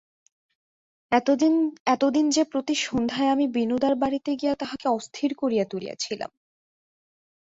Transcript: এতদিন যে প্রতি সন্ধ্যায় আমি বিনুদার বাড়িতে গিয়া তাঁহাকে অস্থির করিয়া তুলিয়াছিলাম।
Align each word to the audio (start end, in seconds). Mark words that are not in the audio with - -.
এতদিন 1.87 2.25
যে 2.29 2.43
প্রতি 2.43 2.75
সন্ধ্যায় 2.85 3.29
আমি 3.29 3.45
বিনুদার 3.47 3.93
বাড়িতে 3.95 4.31
গিয়া 4.35 4.53
তাঁহাকে 4.55 4.87
অস্থির 4.89 5.31
করিয়া 5.35 5.65
তুলিয়াছিলাম। 5.65 6.31